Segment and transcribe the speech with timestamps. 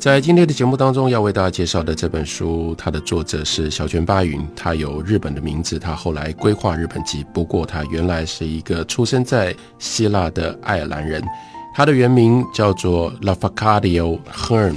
[0.00, 4.40] 在今天的节目当中，要为大家介绍的这本书，它的作者是小泉八云。
[4.56, 7.22] 他有日本的名字，他后来规划日本籍。
[7.34, 11.22] 不过，他原来是一个出生在希腊的爱尔兰人。
[11.74, 14.76] 他的原名叫做 Lafcadio Hearn。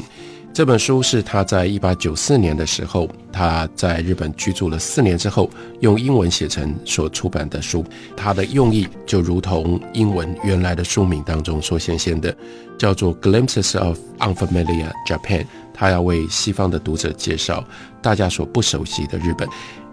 [0.53, 7.83] 这本书是他在一八九四年的时候，他在日本居住了四年之后，用英文写成所出版的书。
[8.15, 12.35] 他的用意就如同英文原来的书名当中所显现的，
[12.77, 15.41] 叫做《Glimpses of Unfamiliar Japan》。
[15.73, 17.63] 他要为西方的读者介绍
[17.99, 19.49] 大家所不熟悉的日本。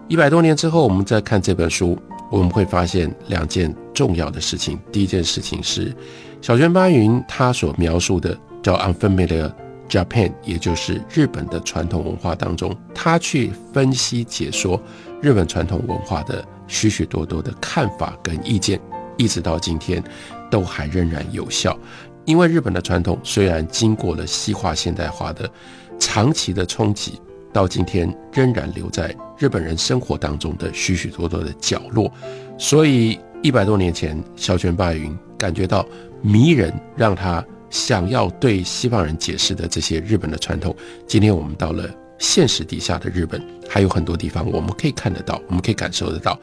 [0.07, 1.97] 一百多年之后，我们再看这本书，
[2.29, 4.77] 我们会发现两件重要的事情。
[4.91, 5.91] 第一件事情是，
[6.39, 9.51] 小泉八云他所描述的叫 Unfamiliar。
[9.91, 14.81] Japan，也就是日本的传统文化当中，他去分析解说
[15.21, 18.79] 日本传统文化的许许多多的看法跟意见，
[19.17, 20.01] 一直到今天
[20.49, 21.77] 都还仍然有效。
[22.23, 25.51] 因为日本的传统虽然经过了西化现代化的
[25.99, 27.19] 长期的冲击，
[27.51, 32.09] 到今天仍然留在日本人生活当中的许许多多的角落。
[32.57, 35.85] 所以一百多年前，小泉八云感觉到
[36.21, 37.45] 迷人，让他。
[37.71, 40.75] 想要对西方人解释的这些日本的传统，
[41.07, 46.37] 今天我们到了现实底下的日本，还有很多地方我们可以看得到，我们可以感受得到。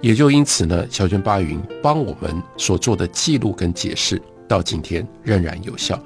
[0.00, 5.98] 也就因此呢，小泉八云帮我们所做的记录跟解释，到今天仍然有效。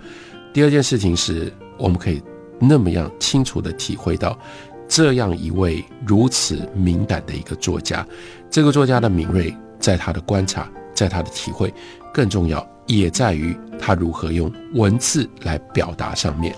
[0.52, 2.22] 第二件事情是，我们可以
[2.60, 4.38] 那么样清楚地体会到，
[4.86, 8.06] 这样一位如此敏感的一个作家，
[8.48, 11.74] 这个作家的敏锐，在他的观察，在他的体会，
[12.14, 12.64] 更重要。
[12.89, 16.53] 也在于他如何用文字来表达上面。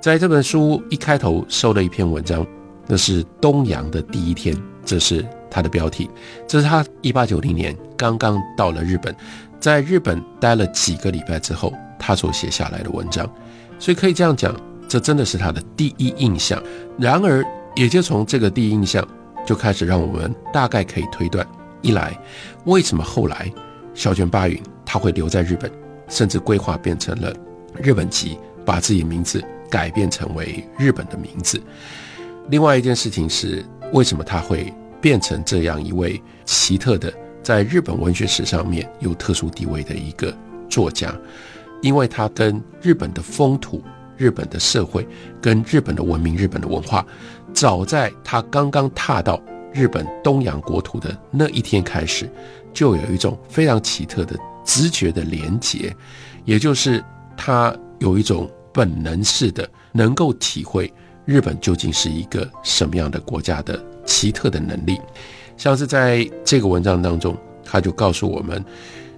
[0.00, 2.44] 在这本书一开头收了一篇文章，
[2.86, 6.08] 那是东洋的第一天，这是他的标题。
[6.46, 9.14] 这是他一八九零年刚刚到了日本，
[9.60, 13.28] 在日本待了几个礼拜之后，他所写下来的文章。
[13.78, 14.54] 所以可以这样讲，
[14.88, 16.62] 这真的是他的第一印象。
[16.98, 17.44] 然而，
[17.76, 19.06] 也就从这个第一印象，
[19.44, 21.46] 就开始让我们大概可以推断：
[21.82, 22.16] 一来，
[22.64, 23.52] 为什么后来
[23.98, 24.62] 小泉八云？
[24.86, 25.68] 他会留在日本，
[26.06, 27.34] 甚至规划变成了
[27.82, 31.60] 日本籍，把自己名字改变成为日本的名字。
[32.48, 40.32] 另外一件事情是，为什么他会变成这样一位奇特的，在日本文学史上面有特殊地位的一个
[40.70, 41.12] 作家？
[41.82, 43.82] 因为他跟日本的风土、
[44.16, 45.04] 日本的社会、
[45.42, 47.04] 跟日本的文明、日本的文化，
[47.52, 49.42] 早在他刚刚踏到
[49.72, 52.30] 日本东洋国土的那一天开始，
[52.72, 54.36] 就有一种非常奇特的。
[54.70, 55.96] 直觉的连结，
[56.44, 57.02] 也就是
[57.34, 60.92] 他有一种本能式的能够体会
[61.24, 65.00] 日本究竟是一个什么样的国家的奇特的能力。
[65.56, 68.62] 像是在这个文章当中，他就告诉我们，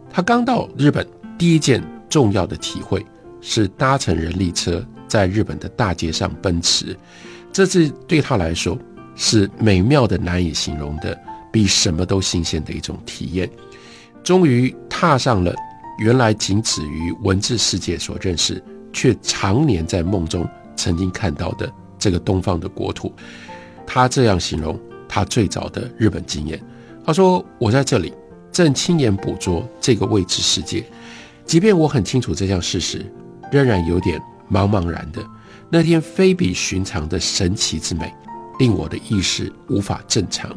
[0.09, 1.05] 他刚到日本
[1.37, 3.05] 第一件重要的体会
[3.41, 6.97] 是搭乘人力车在日本的大街上奔驰，
[7.53, 8.79] 这是对他来说
[9.23, 11.17] 是美妙的难以形容的，
[11.53, 13.49] 比什么都新鲜的一种体验。
[14.25, 15.55] 终于踏上了
[15.99, 18.65] 原来仅止于文字世界所认识，
[18.95, 23.13] 却常年在梦中曾经看到的这个东方的国土。
[23.87, 26.59] 他这样形容他最早的日本经验：
[27.05, 28.15] 他说，我在这里
[28.51, 30.83] 正亲眼捕捉这个未知世界，
[31.45, 33.05] 即便我很清楚这项事实，
[33.53, 34.19] 仍然有点
[34.51, 35.23] 茫茫然的。
[35.69, 38.11] 那天非比寻常的神奇之美，
[38.61, 40.55] 令我的意识无法正常。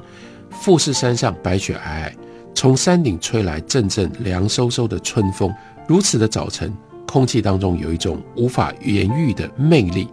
[0.51, 2.13] 富士山上白雪皑皑。
[2.55, 5.51] 从山顶吹来阵阵凉飕飕的春风，
[5.87, 6.71] 如此的早晨，
[7.07, 10.07] 空气当中有一种无法言喻的魅力。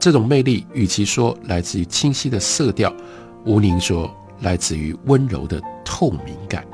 [0.00, 2.90] 这种魅力，与其说来自于清晰的色调，
[3.44, 4.10] 无宁说
[4.40, 6.64] 来自于温柔的透明感，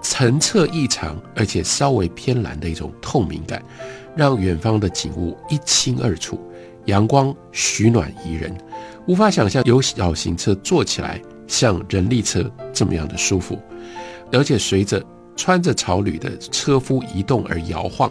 [0.00, 3.62] 澄澈异常，而且稍微偏蓝的一种透明感，
[4.16, 6.40] 让远方的景物一清二楚，
[6.88, 8.52] 阳光煦暖宜人。
[9.06, 13.58] 无法想象有小型车坐起来像人力车这么样的舒服。
[14.30, 15.02] 而且随着
[15.34, 18.10] 穿着草履的车夫移动而摇晃，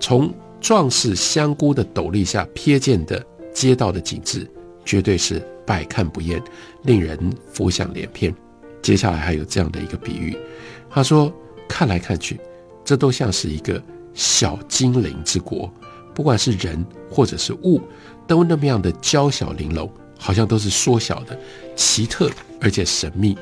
[0.00, 3.22] 从壮士香菇的斗笠下瞥见的
[3.52, 4.50] 街道的景致，
[4.84, 6.42] 绝对是百看不厌，
[6.82, 7.18] 令人
[7.52, 8.34] 浮想联翩。
[8.80, 10.34] 接下来还有这样的一个比喻，
[10.88, 11.30] 他说
[11.68, 12.40] ：“看来看去，
[12.84, 13.82] 这都像是一个
[14.14, 15.70] 小精灵之国，
[16.18, 17.80] 不管是人或者是物，
[18.26, 19.88] 都那么样的娇小玲珑，
[20.18, 21.38] 好像都是缩小的，
[21.76, 22.28] 奇特
[22.60, 23.38] 而且神秘。”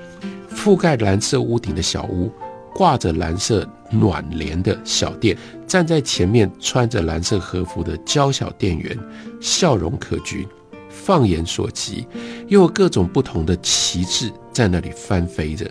[0.55, 2.31] 覆盖蓝色屋顶的小屋，
[2.75, 5.35] 挂着蓝色暖帘的小店，
[5.67, 8.95] 站在前面穿着蓝色和服的娇小店员，
[9.41, 10.47] 笑容可掬。
[10.91, 12.07] 放眼所及，
[12.47, 15.67] 又有各种不同的旗帜在那里翻飞着。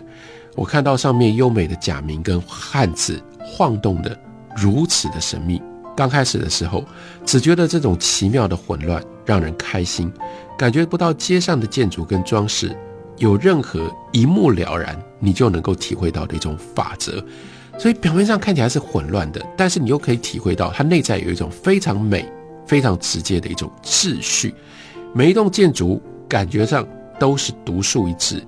[0.56, 4.18] 我看到上面优美的假名跟汉字晃动的
[4.56, 5.62] 如此的神秘。
[5.96, 6.84] 刚开始的时候，
[7.24, 10.12] 只觉得这种奇妙的混乱让人开心，
[10.58, 12.76] 感觉不到街上的建筑跟装饰
[13.16, 17.24] 有任何一目了然，你就能够体会到的一种法则。
[17.78, 22.26] 所以表面上看起来是混乱的，但是你又可以体会到它内在有一种非常美、
[22.66, 24.54] 非常直接的一种秩序。
[25.14, 26.86] 每一栋建筑感觉上
[27.18, 28.42] 都是独树一帜，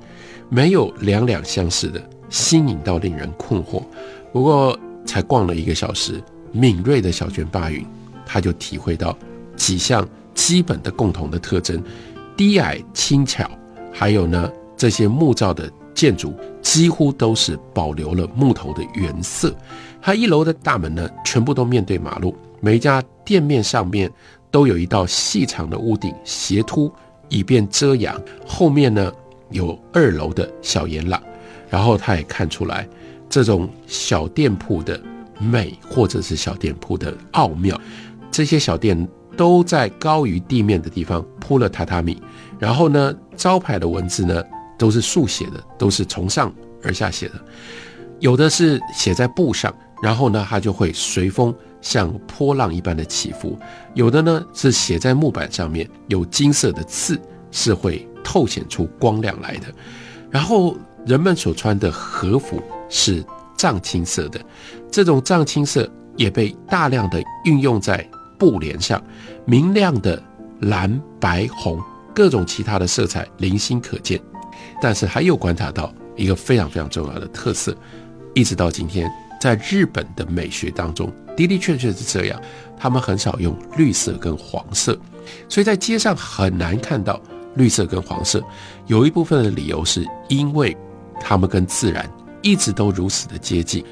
[0.50, 3.82] 没有两两相似的，新颖到令人困惑。
[4.32, 6.22] 不过才逛了一个小时，
[6.52, 7.84] 敏锐的小泉八云
[8.26, 9.16] 他就体会到
[9.56, 11.82] 几项基本的共同的特征：
[12.36, 13.50] 低矮轻巧，
[13.92, 19.54] 还有呢这些木造的建筑几乎都是保留了木头的原色。
[20.00, 24.10] 它一楼的大门呢，全部都面对马路，每一家店面上面。
[24.50, 26.90] 都有一道细长的屋顶斜凸，
[27.28, 28.18] 以便遮阳。
[28.46, 29.12] 后面呢
[29.50, 31.22] 有二楼的小檐廊，
[31.68, 32.88] 然后他也看出来
[33.28, 34.98] 这种小店铺的
[35.38, 37.80] 美，或者是小店铺的奥妙。
[38.30, 42.20] 这些小店都在高于地面的地方铺了榻榻米，
[42.58, 44.42] 然后呢招牌的文字呢
[44.78, 46.52] 都是竖写的，都是从上
[46.82, 47.34] 而下写的，
[48.20, 51.54] 有的是写在布上，然后呢它就会随风。
[51.80, 53.56] 像波浪一般的起伏，
[53.94, 57.16] 有的呢是写在木板上面，有金色的刺，
[57.52, 59.68] 是会透显出光亮来的。
[60.28, 60.76] 然后
[61.06, 63.24] 人们所穿的和服是
[63.58, 64.40] 藏青色的，
[64.90, 68.08] 这种藏青色也被大量的运用在
[68.38, 69.02] 布帘上，
[69.44, 70.22] 明亮的
[70.60, 71.78] 蓝、白、红
[72.14, 74.18] 各种其他的色彩零星可见。
[74.80, 77.76] 但是还有观察到一个非常非常重要的特色，
[78.34, 79.10] 一直到今天。
[79.40, 82.42] 在日本的美学当中，的的确确是这样，
[82.76, 84.98] 他们很少用绿色跟黄色，
[85.48, 87.20] 所以在街上很难看到
[87.54, 88.42] 绿色跟黄色。
[88.88, 90.76] 有一部分的理由是因为
[91.20, 92.10] 他们跟自然
[92.42, 93.84] 一直都如此的接近，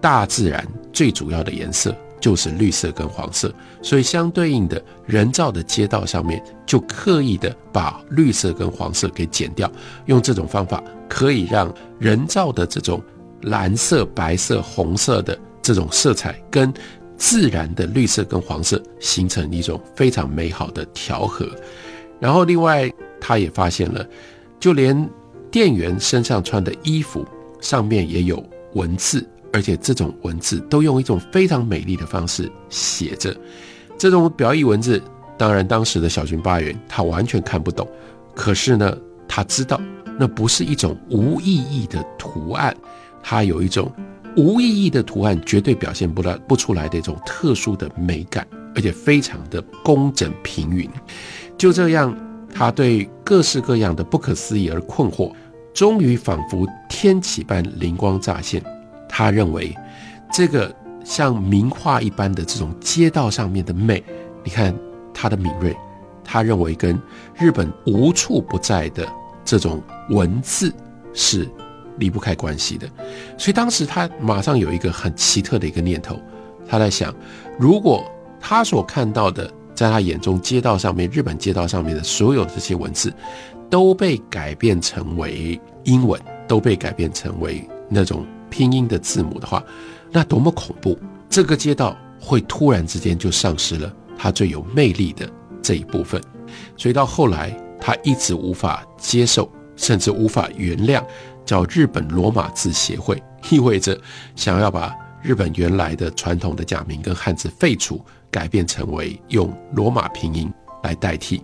[0.00, 3.52] 大自然最主要的颜色就是绿色跟黄色，
[3.82, 9.70] 所以相对应的人造的街道上面就刻意的把绿色跟黄色给剪掉，
[10.06, 13.02] 用这种方法可以让人造的这种。
[13.48, 16.72] 蓝色、白色、红色的这种色彩，跟
[17.18, 21.46] 自然的绿色跟黄色形成一种非常美好的调和。
[22.18, 22.90] 然后，另外
[23.20, 24.02] 他也发现了，
[24.58, 25.10] 就连
[25.50, 27.22] 店员身上穿的衣服
[27.64, 28.44] 上面也有
[28.74, 33.34] 文字，而且这种文字都用一种非常美丽的方式写着。
[33.96, 35.02] 这种表意文字，
[35.38, 37.88] 当然当时的小军八元他完全看不懂，
[38.34, 38.94] 可是呢，
[39.26, 39.80] 他知道
[40.18, 42.76] 那不是一种无意义的图案。
[43.22, 43.90] 它有一种
[44.36, 50.86] 无意义的图案，绝对表现不了不出来的一种特殊的美感，而且非常的工整平匀。
[51.56, 52.14] 就这样，
[52.52, 55.32] 他对各式各样的不可思议而困惑，
[55.74, 58.62] 终于仿佛天启般灵光乍现。
[59.06, 59.76] 他认为，
[60.32, 60.74] 这个
[61.04, 64.02] 像名画一般的这种街道上面的美，
[64.42, 64.74] 你看
[65.12, 65.76] 他的敏锐，
[66.24, 66.98] 他认为跟
[67.34, 69.06] 日本无处不在的
[69.44, 70.72] 这种文字
[71.12, 71.46] 是。
[71.98, 72.90] 离不开关系的，
[73.38, 76.20] 所以当时他马上有一个很奇特的一个念头，
[76.68, 77.14] 他在想，
[77.56, 78.04] 如果
[78.40, 83.12] 他所看到的，在他眼中街道上面，日本街道上面的所有这些文字，
[83.68, 89.62] 都被改变成为英文，都被改变成为那种拼音的字母的话，
[90.10, 90.98] 那多么恐怖！
[91.28, 95.28] 这个街道会突然之间就丧失了它最有魅力的
[95.60, 96.22] 这一部分，
[96.76, 101.04] 所以到后来他一直无法接受，甚至无法原谅。
[101.44, 104.00] 叫日本罗马字协会，意味着
[104.34, 108.02] 想要把日本原来的传统的假名跟汉字废除，
[108.34, 111.40] 改变成为用罗马拼音来代替。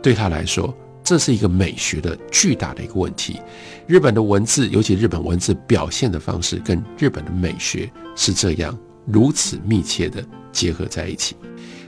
[0.00, 3.40] 对他来说，这是一个美学的巨大的一个问题。
[3.88, 11.34] 日本的文字，尤其日本文字表现的方式，跟日本的美学是这样如此密切的结合在一起。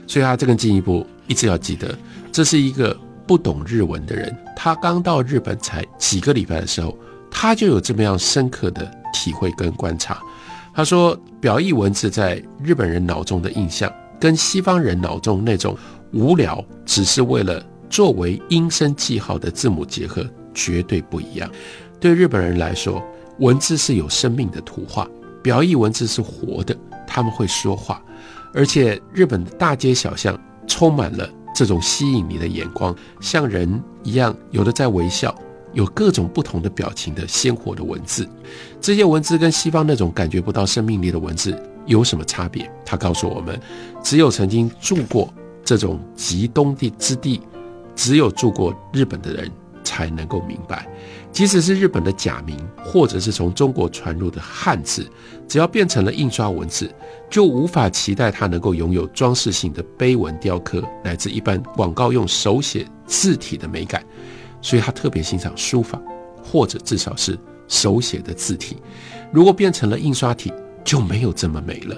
[0.05, 1.97] 所以他这个进一步，一直要记得，
[2.29, 6.93] 这是一个不懂日文的人，他刚到日本才几个礼拜的时候。
[7.33, 10.21] 他就有这么样深刻的体会跟观察。
[10.73, 13.89] 他说，表意文字在日本人脑中的印象，
[14.21, 15.75] 跟西方人脑中那种
[16.13, 20.23] 无聊，只是为了作为音声记号的字母结合，
[20.53, 21.49] 绝对不一样。
[21.99, 23.03] 对日本人来说，
[23.39, 25.07] 文字是有生命的图画，
[25.41, 27.99] 表意文字是活的，他们会说话，
[28.53, 35.35] 而且日本的大街小巷充满了这种吸引你的眼光，像人一样，有的在微笑。
[35.73, 38.27] 有各种不同的表情的鲜活的文字。
[38.81, 42.69] 这些文字跟西方那种感觉不到生命力的文字有什么差别？
[42.85, 43.59] 他告诉我们，
[44.03, 45.33] 只有曾经住过
[45.63, 47.41] 这种极东地之地，
[47.95, 49.49] 只有住过日本的人
[49.83, 50.87] 才能够明白。
[51.31, 55.09] 即使是日本的假名，或者是从中国传入的汉字，
[55.47, 56.93] 只要变成了印刷文字，
[57.29, 64.03] 就无法期待它能够拥有装饰性的碑文雕刻，乃至一般广告用手写字体的美感。
[64.61, 65.99] 所以他特别欣赏书法，
[66.43, 68.77] 或者至少是手写的字体。
[69.31, 71.95] 如果变成了印刷体，就没有这么美了。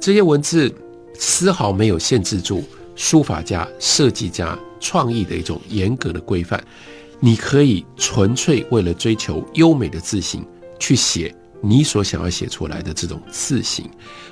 [0.00, 0.74] 这些文字
[1.18, 2.62] 丝毫没有限制住
[2.94, 6.62] 书法家、设计家创意的一种严格的规范。
[7.20, 10.46] 你可以纯粹为了追求优美的字形
[10.78, 13.88] 去写你所想要写出来的这种字形，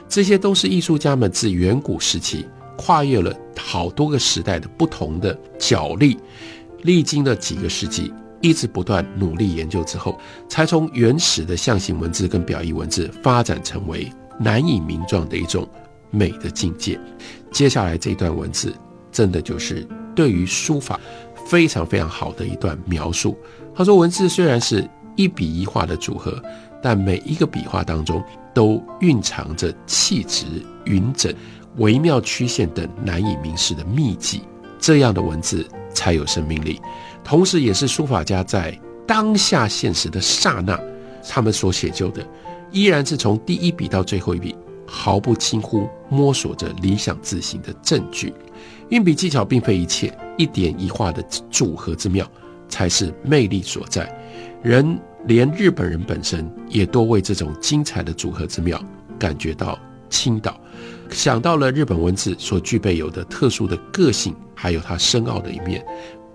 [0.09, 2.45] 这些都是艺术家们自远古时期
[2.77, 6.19] 跨越了好多个时代的不同的角力，
[6.83, 10.19] 历经了几个世纪，一直不断努力研究之后，
[10.49, 15.67] 才从原始的象形文字跟表意文字发展成为难以名状的一种
[16.11, 17.01] 美的境界。
[17.51, 18.75] 接下来这段文字，
[19.11, 21.01] 真的就是对于书法。
[21.45, 23.37] 非常非常好的一段描述。
[23.75, 26.41] 他说：“文字虽然是一笔一画的组合，
[26.81, 28.23] 但每一个笔画当中
[28.55, 30.47] 都蕴藏着气质、
[30.85, 31.35] 匀整、
[31.79, 34.43] 微妙曲线等难以明示的秘籍。
[34.79, 36.81] 这样的文字才有生命力，
[37.25, 40.81] 同时也是书法家在当下现实的刹那，
[41.29, 42.27] 他们所写就的，
[42.71, 48.33] 依然是从第一笔到最后一笔，毫不轻忽，摸索着理想字形的证据。
[48.89, 52.29] 运笔技巧并非一切。”一点一画的组合之妙，
[52.67, 54.11] 才是魅力所在。
[54.63, 58.83] 人连日本人本身也多为这种精彩的组合之妙
[59.19, 60.59] 感觉到倾倒，
[61.11, 65.85] 想到了日本文字所具备有的特殊的个性，还有它深奥的一面，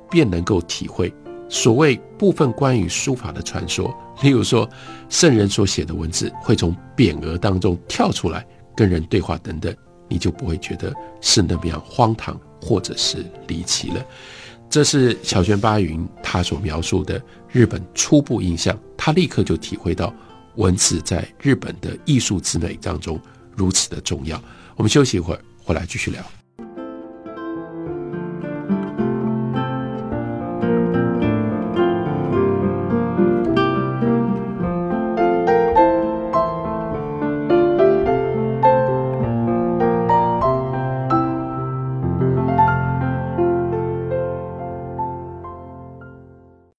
[0.09, 1.13] 便能够体会
[1.49, 3.95] 所谓部分关于书法的传说。
[4.21, 4.69] 例如说，
[5.09, 8.45] 圣人所写的文字会从匾额当中跳出来
[8.75, 9.75] 跟人对话等等，
[10.07, 12.39] 你就不会觉得是那么样荒唐。
[12.59, 14.03] 或者是离奇了，
[14.67, 17.21] 这是小泉八云他所描述的
[17.51, 20.11] 日本初步印象，他立刻就体会到
[20.55, 23.21] 文字在日本的艺术之美当中
[23.55, 24.41] 如此的重要。
[24.75, 26.36] 我们休息一会儿，回来继续聊。